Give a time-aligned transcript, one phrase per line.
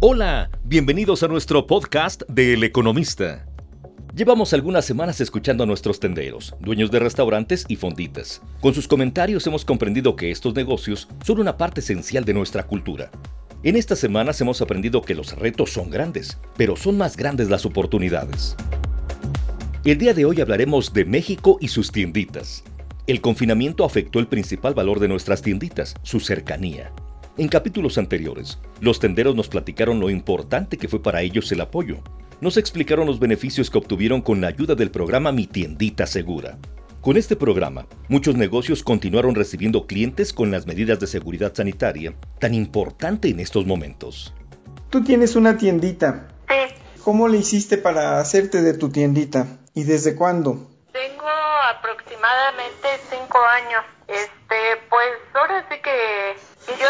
[0.00, 3.46] Hola, bienvenidos a nuestro podcast de El Economista.
[4.14, 8.42] Llevamos algunas semanas escuchando a nuestros tenderos, dueños de restaurantes y fonditas.
[8.60, 13.10] Con sus comentarios hemos comprendido que estos negocios son una parte esencial de nuestra cultura.
[13.62, 17.64] En estas semanas hemos aprendido que los retos son grandes, pero son más grandes las
[17.64, 18.54] oportunidades.
[19.82, 22.64] El día de hoy hablaremos de México y sus tienditas.
[23.06, 26.92] El confinamiento afectó el principal valor de nuestras tienditas, su cercanía.
[27.38, 31.98] En capítulos anteriores, los tenderos nos platicaron lo importante que fue para ellos el apoyo.
[32.40, 36.56] Nos explicaron los beneficios que obtuvieron con la ayuda del programa Mi Tiendita Segura.
[37.02, 42.54] Con este programa, muchos negocios continuaron recibiendo clientes con las medidas de seguridad sanitaria tan
[42.54, 44.32] importante en estos momentos.
[44.88, 46.28] Tú tienes una tiendita.
[46.48, 49.46] Sí, ¿Cómo le hiciste para hacerte de tu tiendita?
[49.74, 50.70] ¿Y desde cuándo?
[50.96, 51.28] tengo
[51.76, 53.84] aproximadamente cinco años.
[54.08, 54.56] Este,
[54.88, 56.36] pues ahora sí que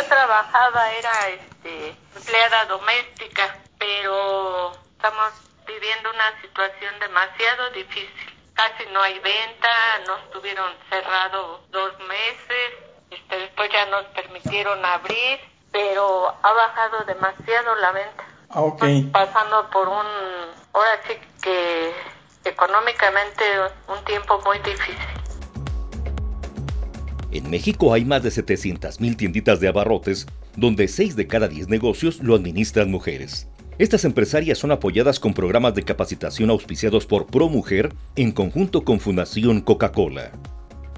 [0.08, 5.32] trabajaba era este empleada doméstica, pero estamos
[5.66, 8.32] viviendo una situación demasiado difícil.
[8.54, 9.68] Casi no hay venta,
[10.06, 12.72] nos estuvieron cerrados dos meses,
[13.10, 18.24] este, después ya nos permitieron abrir, pero ha bajado demasiado la venta.
[18.50, 18.82] Ah, ok.
[18.82, 20.06] Estamos pasando por un,
[20.72, 21.94] ahora sí que
[22.44, 23.44] económicamente
[23.88, 25.15] un tiempo muy difícil.
[27.36, 32.22] En México hay más de 700.000 tienditas de abarrotes, donde 6 de cada 10 negocios
[32.22, 33.46] lo administran mujeres.
[33.76, 39.60] Estas empresarias son apoyadas con programas de capacitación auspiciados por ProMujer en conjunto con Fundación
[39.60, 40.32] Coca-Cola.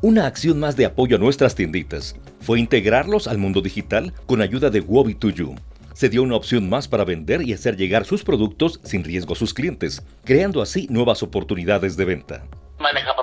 [0.01, 4.71] Una acción más de apoyo a nuestras tienditas fue integrarlos al mundo digital con ayuda
[4.71, 5.59] de Wobi2You.
[5.93, 9.37] Se dio una opción más para vender y hacer llegar sus productos sin riesgo a
[9.37, 12.45] sus clientes, creando así nuevas oportunidades de venta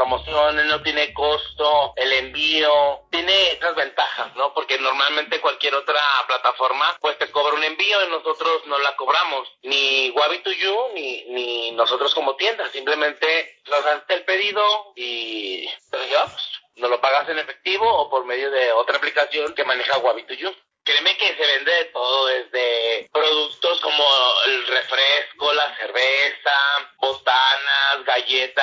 [0.06, 4.54] promociones, no tiene costo, el envío, tiene esas ventajas, ¿no?
[4.54, 9.48] Porque normalmente cualquier otra plataforma pues te cobra un envío y nosotros no la cobramos,
[9.64, 15.68] ni Wabi to You ni, ni nosotros como tienda, simplemente nos haces el pedido y
[15.90, 16.52] te lo llevamos.
[16.76, 20.34] No lo pagas en efectivo o por medio de otra aplicación que maneja Wabi to
[20.34, 20.54] You.
[20.84, 24.06] Créeme que se vende de todo, desde productos como
[24.46, 26.54] el refresco, la cerveza,
[26.98, 28.55] botanas, galletas,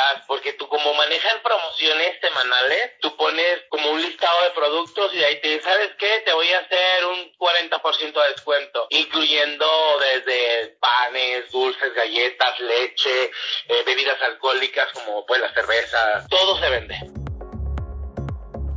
[1.77, 6.22] semanales, tú pones como un listado de productos y de ahí te dices, ¿sabes qué?
[6.25, 9.66] Te voy a hacer un 40% de descuento, incluyendo
[10.00, 13.25] desde panes, dulces, galletas, leche,
[13.69, 16.97] eh, bebidas alcohólicas como pues la cerveza, todo se vende.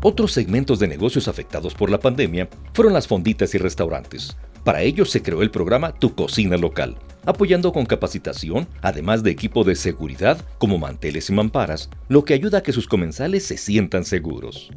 [0.03, 4.37] Otros segmentos de negocios afectados por la pandemia fueron las fonditas y restaurantes.
[4.63, 9.63] Para ello se creó el programa Tu Cocina Local, apoyando con capacitación, además de equipo
[9.63, 14.03] de seguridad como manteles y mamparas, lo que ayuda a que sus comensales se sientan
[14.03, 14.71] seguros.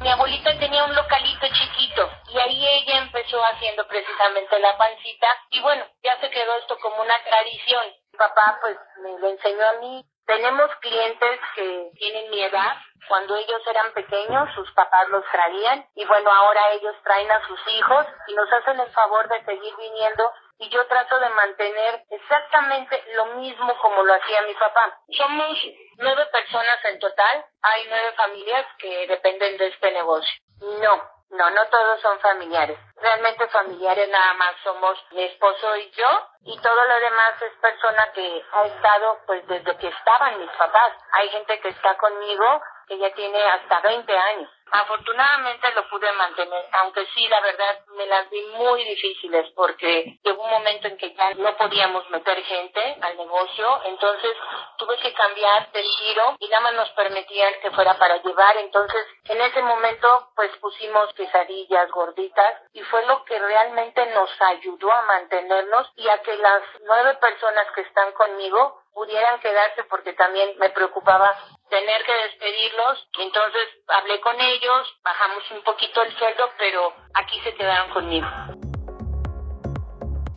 [0.00, 2.02] Mi abuelita tenía un localito chiquito
[2.34, 7.02] y ahí ella empezó haciendo precisamente la pancita y bueno, ya se quedó esto como
[7.02, 7.86] una tradición.
[8.12, 10.04] Mi papá pues me lo enseñó a mí.
[10.26, 12.76] Tenemos clientes que tienen mi edad.
[13.08, 17.60] Cuando ellos eran pequeños, sus papás los traían y bueno, ahora ellos traen a sus
[17.68, 23.02] hijos y nos hacen el favor de seguir viniendo y yo trato de mantener exactamente
[23.14, 24.98] lo mismo como lo hacía mi papá.
[25.16, 25.58] Somos
[25.98, 30.40] nueve personas en total, hay nueve familias que dependen de este negocio.
[30.60, 32.78] No, no, no todos son familiares.
[32.96, 38.12] Realmente familiares nada más somos mi esposo y yo y todo lo demás es persona
[38.12, 40.92] que ha estado pues desde que estaban mis papás.
[41.12, 44.50] Hay gente que está conmigo ya tiene hasta 20 años.
[44.74, 50.42] Afortunadamente lo pude mantener, aunque sí, la verdad, me las vi muy difíciles porque llegó
[50.42, 54.32] un momento en que ya no podíamos meter gente al negocio, entonces
[54.78, 59.06] tuve que cambiar del giro y nada más nos permitían que fuera para llevar, entonces
[59.24, 65.02] en ese momento pues pusimos quesadillas gorditas y fue lo que realmente nos ayudó a
[65.02, 70.70] mantenernos y a que las nueve personas que están conmigo pudieran quedarse porque también me
[70.70, 71.32] preocupaba
[71.68, 73.08] tener que despedirlos.
[73.18, 78.26] Entonces hablé con ellos, bajamos un poquito el sueldo, pero aquí se quedaron conmigo.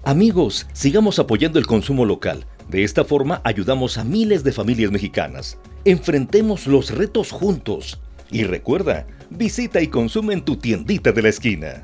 [0.06, 2.46] Amigos, sigamos apoyando el consumo local.
[2.68, 5.60] De esta forma ayudamos a miles de familias mexicanas.
[5.84, 8.00] Enfrentemos los retos juntos.
[8.32, 11.84] Y recuerda, visita y consume en tu tiendita de la esquina.